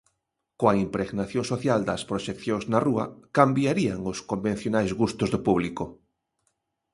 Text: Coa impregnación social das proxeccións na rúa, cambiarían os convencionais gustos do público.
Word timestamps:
Coa 0.59 0.77
impregnación 0.85 1.43
social 1.51 1.79
das 1.89 2.01
proxeccións 2.09 2.63
na 2.71 2.79
rúa, 2.87 3.05
cambiarían 3.37 3.99
os 4.11 4.17
convencionais 4.31 4.91
gustos 5.01 5.29
do 5.33 5.39
público. 5.47 5.83